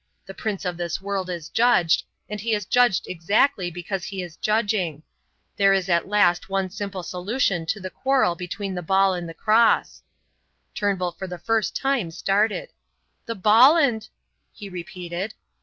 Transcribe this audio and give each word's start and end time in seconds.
The 0.25 0.33
Prince 0.33 0.65
of 0.65 0.77
this 0.77 0.99
World 0.99 1.29
is 1.29 1.47
judged, 1.47 2.05
and 2.27 2.39
he 2.41 2.53
is 2.55 2.65
judged 2.65 3.07
exactly 3.07 3.69
because 3.69 4.05
he 4.05 4.23
is 4.23 4.35
judging. 4.35 5.03
There 5.57 5.73
is 5.73 5.89
at 5.89 6.07
last 6.07 6.49
one 6.49 6.71
simple 6.71 7.03
solution 7.03 7.67
to 7.67 7.79
the 7.79 7.91
quarrel 7.91 8.33
between 8.33 8.73
the 8.73 8.81
ball 8.81 9.13
and 9.13 9.29
the 9.29 9.35
cross" 9.35 10.01
Turnbull 10.73 11.11
for 11.11 11.27
the 11.27 11.37
first 11.37 11.75
time 11.75 12.09
started. 12.09 12.69
"The 13.27 13.35
ball 13.35 13.77
and" 13.77 14.09
he 14.59 14.69
repeated. 14.69 15.35